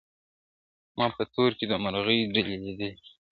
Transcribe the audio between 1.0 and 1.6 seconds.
په تور